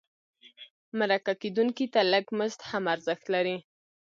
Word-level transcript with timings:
مرکه 0.99 1.33
کېدونکي 1.41 1.85
ته 1.93 2.01
لږ 2.11 2.25
مزد 2.37 2.61
هم 2.69 2.83
ارزښت 2.93 3.25
لري. 3.33 3.57